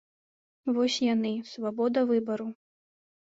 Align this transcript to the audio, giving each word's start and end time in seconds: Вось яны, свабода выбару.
Вось 0.77 0.95
яны, 1.13 1.33
свабода 1.51 1.99
выбару. 2.13 2.49